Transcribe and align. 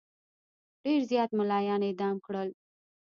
ډېر 0.83 0.99
زیات 1.11 1.29
مُلایان 1.39 1.81
اعدام 1.85 2.15
کړل. 2.25 2.49